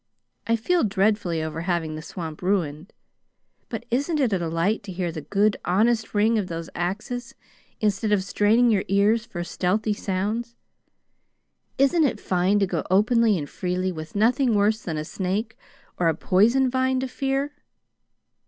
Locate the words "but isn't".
3.69-4.19